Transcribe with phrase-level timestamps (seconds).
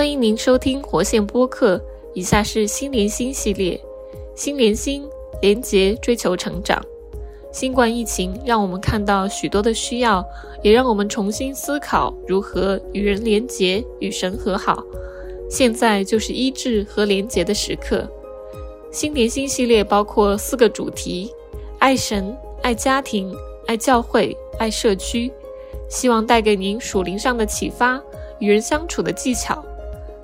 [0.00, 1.78] 欢迎您收听活线播客。
[2.14, 3.78] 以下是心连心系列，
[4.34, 5.06] 心连心，
[5.42, 6.82] 连结，追求成长。
[7.52, 10.24] 新冠疫情让我们看到许多的需要，
[10.62, 14.82] 也让我们重新思考如何与人连结、与神和好。
[15.50, 18.08] 现在就是医治和连结的时刻。
[18.90, 21.30] 心连心系列包括四个主题：
[21.78, 23.30] 爱神、爱家庭、
[23.66, 25.30] 爱教会、爱社区。
[25.90, 28.02] 希望带给您属灵上的启发，
[28.38, 29.62] 与人相处的技巧。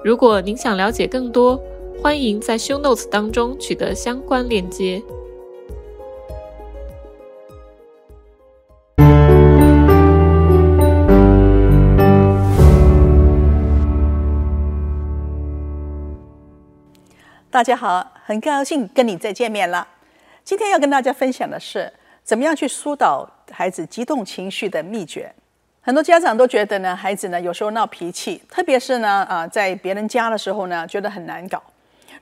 [0.06, 1.60] 如果您想了解更多，
[2.00, 5.02] 欢迎在 Show Notes 当中取得相关链接。
[17.50, 19.88] 大家好，很高兴跟你再见面了。
[20.44, 21.92] 今天要跟大家分享的是，
[22.22, 25.34] 怎么样去疏导孩子激动情绪的秘诀。
[25.86, 31.62] 很多家长都觉得呢，孩子呢有时候闹脾气，特别是呢啊，在别人家的时候呢，觉得很难搞。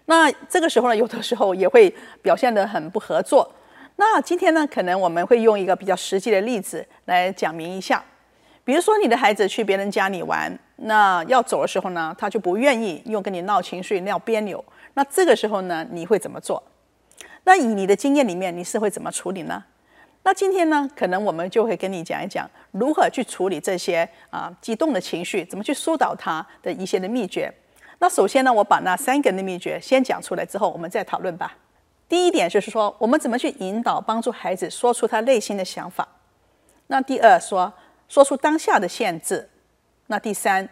[0.04, 3.50] 那这个时候呢，有的时候也会表现得很不合作。
[3.96, 8.04] 那今天呢，可能我们会用一个比较实际的例子来讲明一下。
[8.64, 14.62] 比如说，你的孩子去别人家里玩，那要走的时候呢，他就不愿意，又跟你闹情绪、闹别扭。
[14.92, 16.62] 那这个时候呢，你会怎么做？
[17.44, 19.64] 那以你的经验里面，你是会怎么处理呢？
[20.26, 27.52] 那今天呢，可能我们就会跟你讲一讲如何去处理这些啊激动的情绪，怎么去疏导它的一些的秘诀。
[27.98, 31.54] 那首先呢，我把那三个的秘诀先讲出来之后，我们再讨论吧。
[32.08, 36.08] 第一点就是说，我们怎么去引导帮助孩子说出他内心的想法。
[36.86, 37.70] 那第二说
[38.08, 39.50] 说出当下的限制。
[40.06, 40.66] 那第三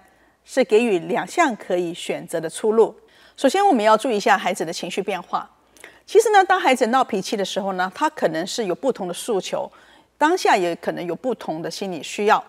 [0.45, 2.95] 是给予两项可以选择的出路。
[3.37, 5.51] 首先，我们要注意一下孩子的情绪变化。
[6.07, 9.71] 其实呢，当孩子闹脾气的时候呢，他可能是有不同的诉求，
[10.19, 12.43] 当下也可能有不同的心理需要。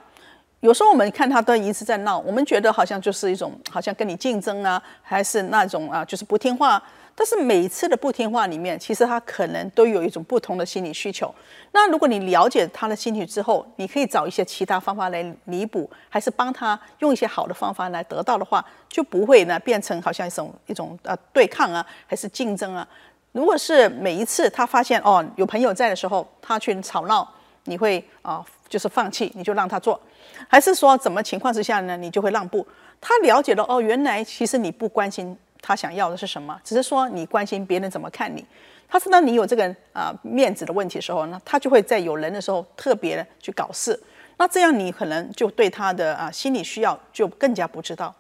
[0.60, 6.82] 有时候我们看他都一直在闹，我们觉得好像就是一种好像跟你竞争啊，还是那种啊，就是不听话。
[7.16, 11.32] 但是每一次的不听话里面，其实他可能都有一种不同的心理需求。
[11.72, 22.88] 那如果你了解他的心理之后，你可以找一些其他方法来弥补，还是帮他用一些好的方法来得到的话，就不会呢变成好像一种一种呃对抗啊，还是竞争啊。
[23.34, 27.28] 如果是每一次他发现哦有朋友在的时候，他去吵闹，
[27.66, 30.00] 你会啊就是放弃，你就让他做，
[30.48, 31.98] 还是说怎么情况之下呢？
[31.98, 32.66] 你就会让步？
[33.02, 38.46] 他了解了哦，原来其实你不关心他想要的是什么，只是说你关心别人怎么看你。
[38.88, 44.00] 他知道你有这个啊面子的问题的时候呢，他就会在有人的时候特别的去搞事。
[44.38, 48.14] 那这样你可能就对他的啊心理需要就更加不知道。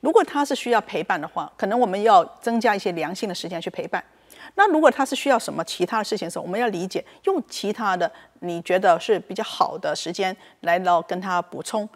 [0.00, 4.04] 如果他是需要陪伴的话，可能我们要增加一些良性的时间去陪伴。
[4.54, 11.88] 那如果他是需要什么其他的事情的时候，我们要理解，用其他的你觉得是比较好的时间来到跟他补充，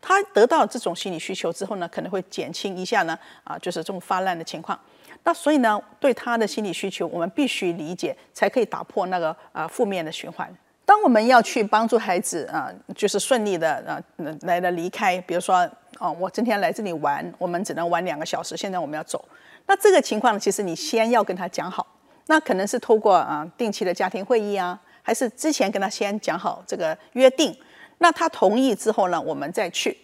[0.00, 4.78] 他得到这种心理需求之后呢，可能会减轻一下呢啊，就是这种发烂的情况。
[5.22, 10.50] 那所以呢，对他的心理需求，我们必须理解，才可以打破那个啊负面的循环。
[10.86, 14.02] 当我们要去帮助孩子啊，就是顺利的啊
[14.40, 19.24] 来的离开，比如说哦，我今天来这里玩，我们只能玩两个小时，现在我们要走。
[19.66, 21.86] 那这个情况呢，其实你先要跟他讲好。
[22.30, 27.52] 那可能是透过啊定期的家庭会议啊，还是之前跟他先讲好这个约定，
[27.98, 29.98] 那他同意之后呢，我们再去。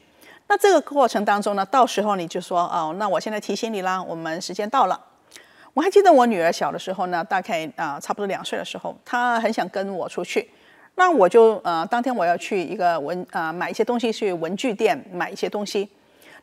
[0.49, 5.01] 那这个过程当中呢，到时候你就说哦，那我现在提醒你啦，我们时间到了。
[5.73, 10.51] 我还记得我女儿小的时候呢，大概啊差不多两岁的时候，她很想跟我出去，
[10.97, 15.89] 那我就呃当天我要去一个文啊买一些东西去文具店买一些东西。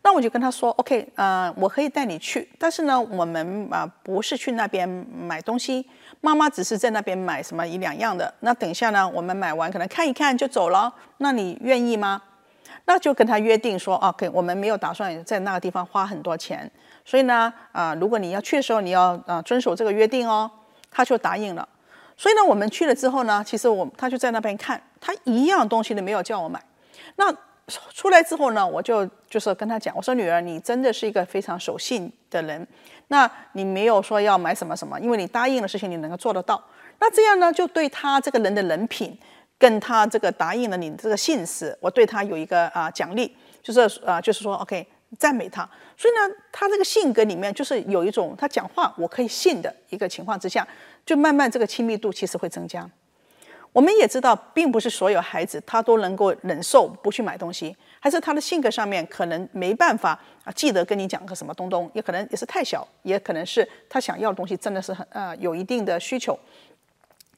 [0.03, 5.88] 那我就跟他说，OK，呃，我可以带你去，但是呢，我们啊不是去那边买东西，
[6.22, 8.31] 妈妈只是在那边买什么一两样的。
[8.42, 12.22] 那等一下呢，我们买完可能看一看就走了，那你愿意吗？
[12.86, 16.69] 那就跟他约定说，OK，我们没有打算在那个地方花很多钱，
[17.06, 20.52] 所以呢，啊，如果你要去的时候，你要啊遵守这个约定哦。
[20.96, 21.68] 他就答应了。
[22.16, 26.62] 所以呢，我们去了之后呢，其实我他就在那边看，他一样东西都没有叫我买。
[27.16, 27.34] 那
[27.68, 32.68] 出来之后呢，我就就是跟他讲，我说女儿，你真的是一个非常守信的人，
[33.07, 36.62] 那你没有说要买什么什么，因为你答应的事情你能够做得到，
[37.00, 39.18] 那这样呢，就对他这个人的人品，
[39.57, 44.86] 跟他这个答应了你这个信使，我对他有一个啊奖励，就是啊就是说 OK
[45.18, 45.62] 赞美他，
[45.95, 50.68] 所以呢，他这个性格里面就是有一种他讲话我可以信的一个情况之下，
[51.06, 52.89] 就慢慢这个亲密度其实会增加。
[53.74, 66.38] 我们也知道，并不是所有孩子他都能够忍受不去买东西，还是他的性格上面可能没办法啊记得跟你讲个什么东东，也可能也是太小，也可能是他想要的东西真的是很呃有一定的需求。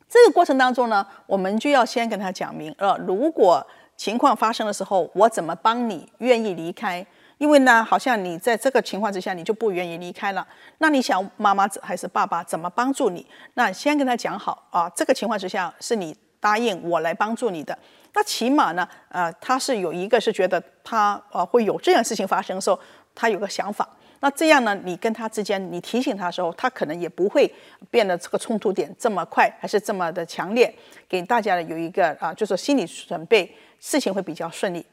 [0.10, 3.66] 这个过程当中呢，我们就要先跟他讲明，呃，如果
[3.96, 7.06] 情况发生的时候，我怎么帮你愿意离开？
[7.38, 10.48] 因为呢，好像你在这个情况之下，你就不愿意离开了。
[10.78, 13.26] 那你想妈妈还是爸爸怎么帮助你？
[13.56, 17.75] 那先跟他讲好啊，这个情况之下是你答应我来帮助你的。
[18.13, 22.80] 那起码呢，呃，他是有一个是觉得他呃会有这样事情发生的时候，
[23.15, 23.89] 他有个想法。
[24.19, 27.51] 那这样呢，你跟他之间你提醒他的时候，他可能也不会
[27.89, 30.71] 变得这个冲突点这么快，还是这么的强烈，
[31.09, 34.86] 给大家有一个啊，就是心理准备，事情会比较顺利。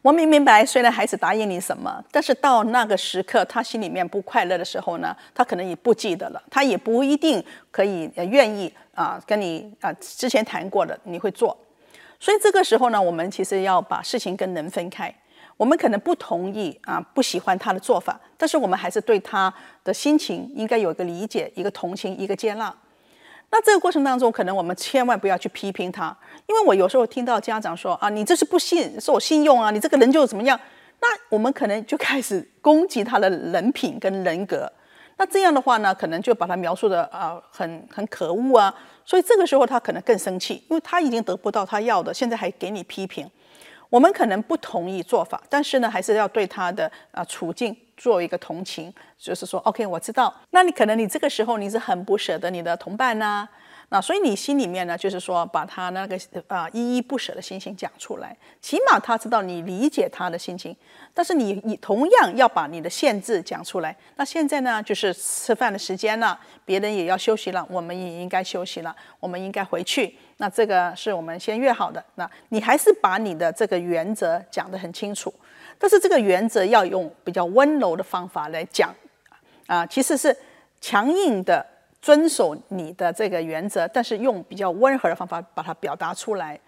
[0.00, 11.56] 我明明白，虽然孩子答应你什么，但是到那个时刻，他心里面不快乐的时候呢，他可能也不记得了，他也不一定可以愿意啊跟你啊之前谈过的你会做，
[12.20, 15.12] 所以这个时候呢，我们其实要把事情跟人分开。
[15.56, 19.52] 我们可能不同意啊，不喜欢他的做法，但是我们还是对他
[19.82, 22.72] 的心情应该有个理解、一个同情、一个接纳。
[23.50, 26.14] 那这个过程当中，可能我们千万不要去批评他，
[26.46, 30.58] 因为我有时候听到家长说啊，你这是不信，是我信用啊，你这个人就怎么样？
[31.00, 34.70] 那我们可能就开始攻击他的人品跟人格。
[35.16, 38.72] 那这样的话呢，可能就把他描述的啊很很可恶啊，
[39.04, 43.28] 所以这个时候他可能更生气，因为他已经得不到他要的，现在还给你批评。
[43.90, 53.48] 我们可能不同意做法，但是呢，还是要对他的啊处境做一个同情，就是说，OK，我知道，那你可能你这个时候你是很不舍得你的同伴呐。
[53.90, 60.76] 那所以你心里面呢，就是说把他那个啊依依不舍的心情讲出来，起码他知道你理解他的心情。
[61.14, 63.96] 但是你你同样要把你的限制讲出来。
[64.16, 70.14] 那现在呢，就是吃饭的时间了，别人也要休息了，我们也应该休息了，我们应该回去。
[70.36, 72.04] 那这个是我们先约好的。
[72.16, 75.32] 那你还是把你的这个原则讲得很清楚，
[75.78, 78.94] 但是这个原则要用比较温柔的方法来讲
[79.66, 80.36] 啊，其实是
[80.78, 81.64] 强硬的。
[82.08, 86.58] 遵守你的这个原则，但是用比较温和的方法把它表达出来。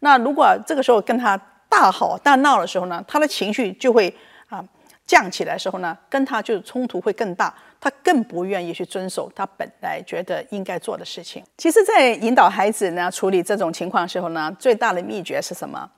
[0.00, 4.14] 那如果这个时候跟他大吼大闹的时候呢，他的情绪就会
[4.50, 4.62] 啊
[5.06, 11.42] 降起来的时候呢，跟他就冲突会更大，他更不愿意去遵守他本来觉得应该做的事情。
[11.56, 15.90] 其实，在引导孩子呢处理这种情况的时候呢，最大的秘诀是什么？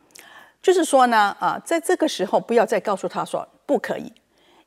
[0.63, 4.13] 就是说呢，啊，在这个时候不要再告诉他说不可以。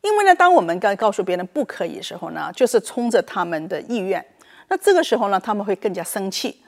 [0.05, 4.23] 因为呢，当我们该告诉别人不可以的时候呢，就是冲着他们的意愿。
[4.67, 6.61] 那这个时候呢，他们会更加生气，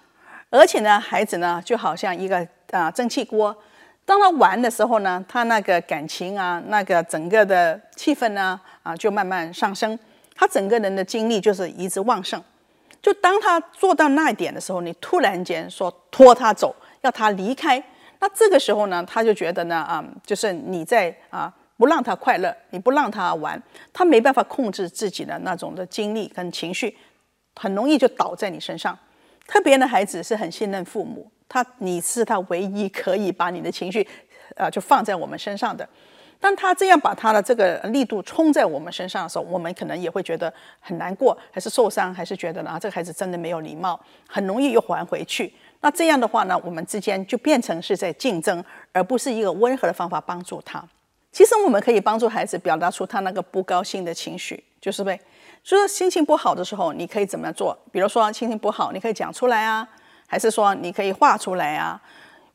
[0.49, 3.55] 而且呢，孩子呢就好像一个啊蒸汽锅，
[4.05, 9.97] 当他玩的时候呢，他那个感情啊，那个整个的气氛呢啊就慢慢上升，
[10.33, 12.43] 他整个人的精力就是一直旺盛。
[13.03, 17.81] 就当他做到那一点的时候，你突然间说拖他走，要他离开，
[18.19, 21.53] 那这个时候呢，他就觉得呢啊，就是你在啊。
[21.77, 23.61] 不让他快乐，你不让他玩，
[23.93, 26.97] 他没办法控制自己的那种的精力跟情绪，
[27.55, 28.97] 很容易就倒在你身上。
[29.47, 34.05] 特别的孩子是很信任父母，他你是他唯一可以把你的情绪，
[34.55, 35.87] 呃，就放在我们身上的。
[36.39, 45.51] 当他这样把他的这个力度冲在我们身上的时候，我们可能也会觉得很难过，还是受伤，还是觉得啊，这个孩子真的没有礼貌，很容易又还回去。
[45.81, 50.83] 那这样的话呢，我们之间就变成是在竞争，而不是一个温和的方法帮助他。
[51.37, 55.19] 其实我们可以帮助孩子表达出他那个不高兴的情绪，就是呗。
[55.63, 57.77] 就是心情不好的时候，你可以怎么样做？
[57.91, 59.87] 比如说心情不好，你可以讲出来啊，
[60.25, 62.01] 还是说你可以画出来啊？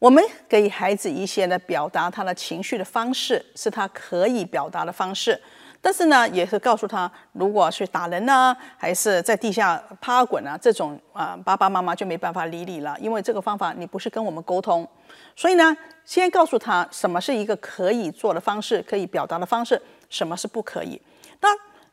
[0.00, 5.40] 我们给孩子一些的表达他的情绪的方式，是他可以表达的方式。
[5.84, 14.88] 但是呢，也是告诉他，如果去打人呢，还是在地下趴滚啊，这种啊，爸爸妈妈就没办法理你了，因为这个方法你不是跟我们沟通。
[15.34, 21.02] 所以呢，先告诉他什么是一个可以做的方式，可以表达的方式，什么是不可以。
[21.40, 21.48] 那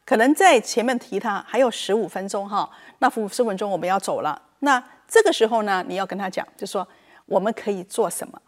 [0.06, 2.70] 可能在前面提他还有十五分钟哈，
[3.00, 4.40] 那十五分钟我们要走了。
[4.60, 6.88] 那这个时候呢，你要跟他讲，就说
[7.26, 8.40] 我们可以做什么？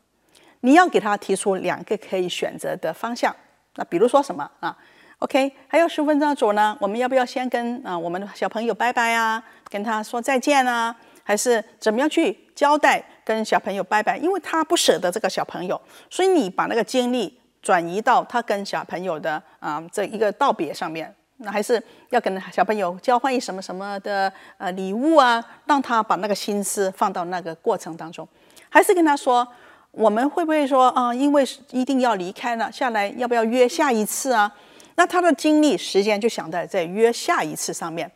[0.59, 3.35] 你要给他提出两个可以选择的方向。
[3.75, 4.77] 那比如说什么啊
[5.21, 14.17] ？OK，还有十分钟走呢，我们要不要先跟啊我们的小朋友拜拜啊，跟他说再见啊，还是怎么样去交代跟小朋友拜拜？
[14.17, 28.27] 因为他不舍得这个小朋友，所以你把那个精力转移到他跟小朋友的啊这一个道别上面，那还是要跟小朋友交换一什么什么的呃礼物啊，让他把那个心思放到那个过程当中，
[28.69, 29.47] 还是跟他说，
[29.91, 34.51] 我们会不会说啊，因为一定要离开了，下来要不要约下一次啊？
[34.95, 38.11] 那他的精力时间就想在在约下一次上面。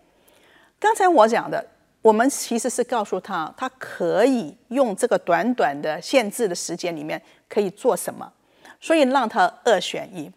[0.79, 1.65] 刚才我讲的，
[2.01, 8.31] 我们其实是告诉他，他可以用这个短短的限制的时间里面可以做什么，
[8.79, 10.31] 所以让他二选一。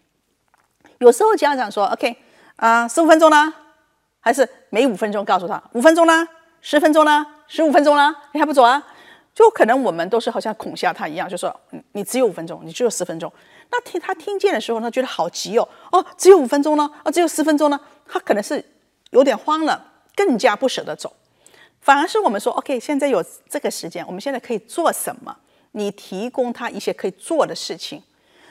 [0.98, 2.16] 有时候家长说：“OK，
[2.56, 3.52] 啊，十五分钟啦，
[4.20, 6.26] 还是每五分钟告诉他五分钟啦，
[6.60, 8.82] 十分钟啦，十五分钟啦，你还不走啊？”
[9.38, 11.54] 就可能我们都是好像恐吓他一样，就说
[11.94, 13.32] ：“你只有五分钟，你只有十分钟。”
[13.70, 18.64] 那听他听见的时候他，觉得好急哦，哦，只有五分钟了，哦，只有十分钟了，他可能是
[19.10, 21.14] 有点慌了，更加不舍得走。
[21.80, 25.36] 反而是我们说，OK，现在有这个时间，我们现在可以做什么？
[25.70, 28.02] 你提供他一些可以做的事情。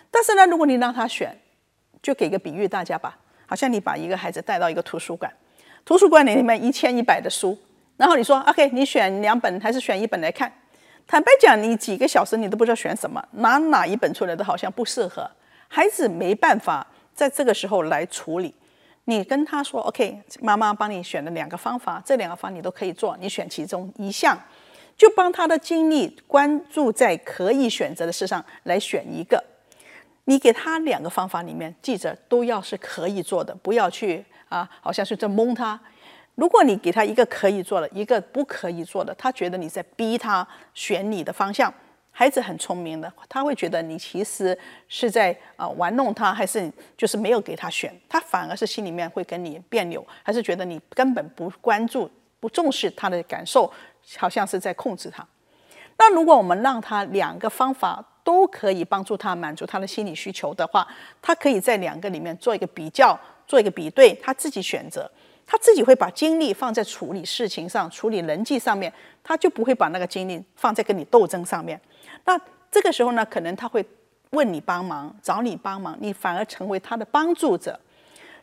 [0.10, 1.38] 但是呢，如果你让他选，
[2.02, 5.30] 就给个比喻大家吧，好像你把一个孩子带到一个图书馆，
[5.84, 7.58] 图书馆里面一千一百的书，
[7.98, 10.50] 然后你说，OK，你选两本还是选一本来看？
[11.08, 15.30] 坦白讲，你几个小时你都不知道选什么，拿哪一本出来都好像不适合，
[15.70, 16.86] 孩子没办法
[17.16, 18.54] 在这个时候来处理。
[19.06, 24.38] 你跟他说：“OK，妈妈帮你选了两个方法，这两个方法你都可以做，你选其中一项，
[24.98, 29.42] 就帮他的精力关注在可以选择的事上来选一个。
[30.26, 35.80] 你给他两个方法里面，记着都要是可以做的，不要去啊，好像是在蒙他。
[36.38, 41.74] 如果你给他一个可以做的，一个不可以做的，他觉得你在逼他选你的方向。”
[42.12, 53.72] 孩子很聪明的，他会觉得你其实是在啊玩弄他，还是就是没有给他选，他反而是心里面会跟你别扭，还是觉得你根本不关注、不重视他的感受，
[54.18, 55.24] 好像是在控制他。
[56.00, 60.88] 那如果我们让他两个方法都可以帮助他满足他的心理需求的话，
[61.22, 65.08] 他可以在两个里面做一个比较，做一个比对，他自己选择，
[65.50, 68.92] 他自己会把精力放在处理事情上、处理人际上面，
[69.24, 71.80] 他就不会把那个精力放在跟你斗争上面。
[72.26, 72.38] 那
[72.70, 73.84] 这个时候呢，可能他会
[74.32, 77.80] 问你帮忙，找你帮忙，你反而成为他的帮助者。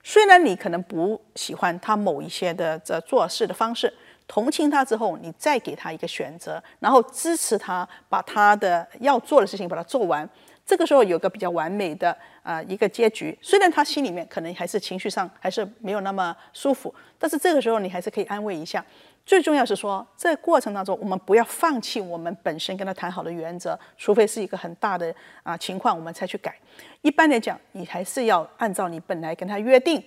[0.03, 3.93] 虽然你可能不喜欢他某一些的这做事的方式，
[4.27, 10.29] 同情他之后，你再给他一个选择，然后支持他把他的要做的事情把它做完。
[10.67, 13.37] 这个时候有个比较完美的啊一个结局。
[13.43, 18.85] 虽然他心里面可能还是情绪上还是没有那么舒服，但是这个时候你还是可以安慰一下。
[19.27, 26.55] 最重要是说，在过程当中，我们不要放弃我们本身跟他谈好的原则，除非是一个很大的啊情况，我们才去改。
[27.01, 30.05] 一般来讲，你还是要按照你本来跟他约定，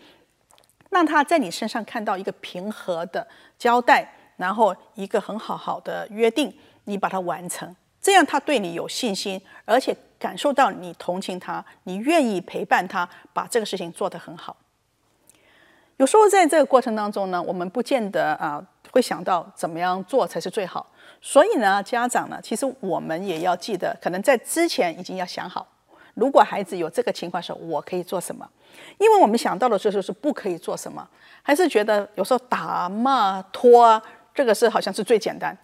[0.92, 7.76] 让他在你身上看到一个平和的交代，然后一个很好好的约定，你把它完成，
[8.08, 14.56] 这样他对你有信心，而且感受到你同情他，你愿意陪伴他，把这个事情做得很好。
[15.98, 18.66] 有时候在这个过程当中呢，我们不见得啊。
[18.90, 20.90] 会想到怎么样做才是最好，
[21.22, 25.68] 所以呢，家长呢，其实我们也要记得，可能在之前已经要想好，
[26.14, 28.50] 如果孩子有这个情况时，我可以做什么？
[28.98, 31.06] 因为我们想到的时候是不可以做什么，
[31.44, 34.02] 还是觉得有时候打骂拖
[34.34, 35.56] 这个是好像是最简单，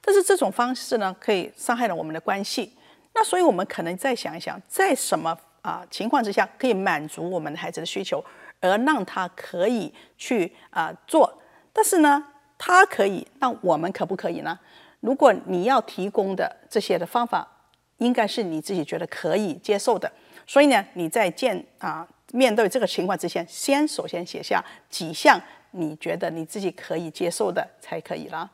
[0.00, 2.76] 但是这种方式呢，可以伤害了我们的关系。
[3.14, 8.24] 那所以我们可能再想一想，在什么啊情况之下可以满足我们的孩子的需求，
[8.60, 11.42] 而让他可以去啊做，
[11.72, 12.24] 但是呢？
[12.62, 14.58] 他可以，那我们可不可以呢？
[15.00, 17.48] 如果你要提供的这些的方法，
[17.96, 20.12] 应该是你自己觉得可以接受的。
[20.46, 25.40] 所以呢，你在见啊面对这个情况之前，先首先写下几项
[25.70, 28.50] 你觉得你自己可以接受的才可以了。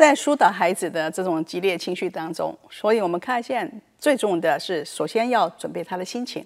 [0.00, 6.42] 在疏导孩子的这种激烈情绪当中，所以我们看见最重要的是，首先要准备他的心情。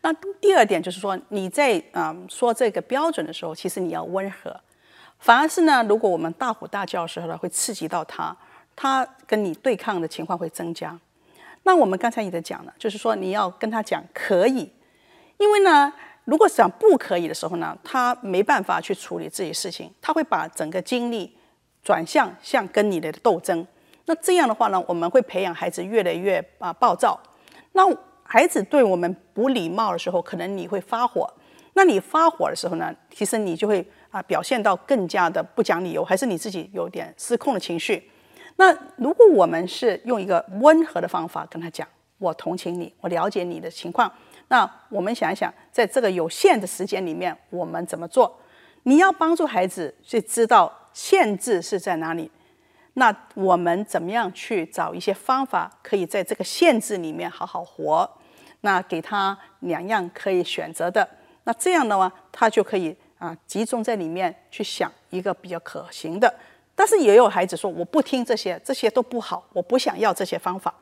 [0.00, 4.58] 那第二点就是说，你在啊说这个标准的时候，其实你要温和。
[5.18, 8.34] 反而是呢，如果我们大吼大叫的时候呢，会刺激到他，
[8.74, 10.98] 他跟你对抗的情况会增加。
[11.64, 14.72] 那我们刚才也在讲了，就是说你要跟他讲可以，
[15.36, 15.92] 因为呢，
[16.24, 21.36] 如果讲不可以的时候呢，他没办法去处理自己事情，他会把整个精力
[21.82, 23.66] 转向像跟你的斗争。
[24.06, 27.18] 那这样的话呢，我们会培养孩子越来越啊暴躁。
[27.72, 27.82] 那
[28.22, 31.32] 孩子对我们不礼貌的时候，可能你会发火。
[31.74, 33.86] 那你发火的时候呢，其实你就会。
[34.10, 38.10] 啊，表现到更加的不讲理由，还是你自己有点失控的情绪？
[38.56, 44.10] 那如果我们是用一个温和的方法跟他讲，我同情你，我了解你的情况，
[44.48, 48.34] 那我们想一想，在这个有限的时间里面，我们怎么做？
[48.84, 52.28] 你要帮助孩子去知道限制是在哪里，
[52.94, 58.10] 那我们怎么样去找一些方法，可以在这个限制里面好好活？
[58.62, 61.08] 那给他两样可以选择的，
[61.44, 62.96] 那这样的话，他就可以。
[63.18, 66.32] 啊，集中在里面去想一个比较可行的，
[66.76, 70.72] 但是也有孩子说我不听这些，这些都不好，我不想要这些方法。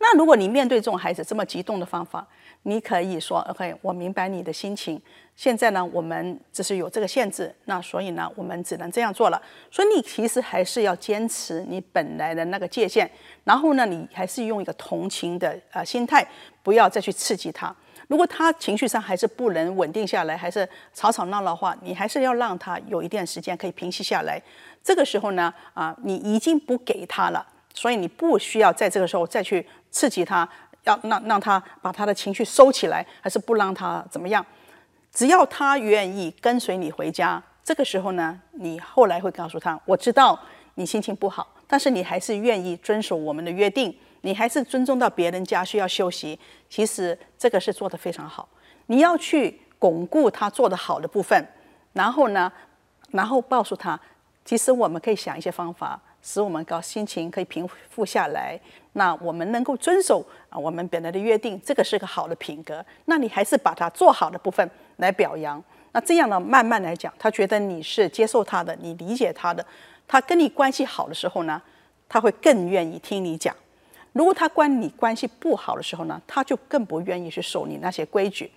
[0.00, 2.26] 那如果你面对这种孩子这么激动的方法，
[2.64, 5.00] 你可以说：“OK，我明白你的心情。
[5.34, 9.42] 现在呢，我们只是有这个限制，那所以呢，我们只能这样做了。
[9.70, 13.10] 所以你其实还是要坚持你本来的那个界限，
[13.44, 16.26] 然后呢，你还是用一个同情的呃心态，
[16.62, 17.74] 不要再去刺激他。”
[18.08, 24.40] 如果他情绪上还是不能稳定下来，还是吵吵闹闹的话，你还是要让他有一段时间可以平息下来。
[24.84, 30.46] 这个时候呢，啊，你已经不给他了，所以你不需要在这个时候再去刺激他，
[30.84, 34.44] 要让让他把他的情绪收起来，还是不让他怎么样？
[35.12, 40.38] 只要他愿意跟随你回家，这个时候呢，你后来会告诉他，我知道
[40.74, 46.38] 你心情不好，但是你还是愿意遵守我们的约定，你还是尊重到别人家需要休息。
[46.70, 48.48] 其实这个是做得非常好。
[48.86, 51.46] 你要去巩固他做得好的部分，
[51.92, 52.50] 然后呢，
[53.10, 54.00] 然后告诉他，
[54.44, 56.00] 其实我们可以想一些方法。
[56.22, 58.58] 使我们高心情可以平复下来，
[58.92, 62.84] 那我们能够遵守啊我们本来的约定，这个是个好的品格。
[63.06, 65.62] 那你还是把它做好的部分来表扬。
[65.92, 69.66] 那这样呢，慢慢来讲，他觉得你是接受他的，你理解他的，
[70.06, 71.60] 他跟你关系好的时候呢，
[72.08, 73.54] 他会更愿意听你讲。
[74.12, 78.50] 如果他关你关系不好的时候呢，他就更不愿意去守你那些规矩。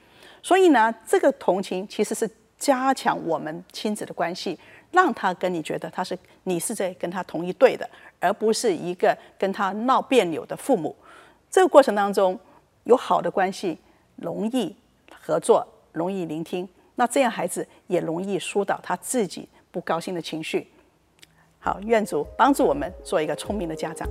[0.43, 4.57] 所以呢，这个同情其实是加强我们亲子的关系。
[4.95, 7.87] 让他跟你觉得他是你是在跟他同一队的，
[8.21, 10.95] 而不是一个跟他闹别扭的父母。
[11.51, 12.39] 这个过程当中
[12.85, 13.77] 有好的关系，
[14.15, 14.73] 容易
[15.21, 20.71] 合作，容易聆听，那这样孩子也容易疏导他自己不高兴的情绪。
[21.59, 24.07] 好，愿主帮助我们做一个聪明的家长。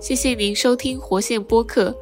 [0.00, 1.94] 谢谢您收听活线播客。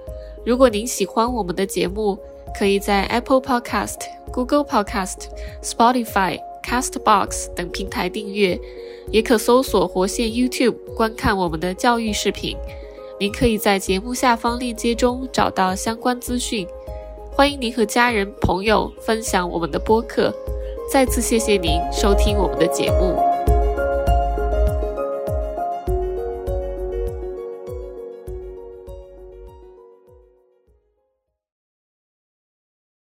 [0.46, 2.16] 如果您喜欢我们的节目，
[2.56, 3.98] 可以在 Apple Podcast、
[4.32, 5.28] Google Podcast、
[5.62, 8.58] Spotify、Castbox 等平台订阅，
[9.10, 12.56] 也可搜索活线 YouTube 观看我们的教育视频。
[13.18, 16.66] 您可以在节目下方链接中找到相关资讯。
[17.32, 20.32] 欢迎您和家人朋友分享我们的播客。
[20.90, 23.27] 再次谢谢您收听我们的节目。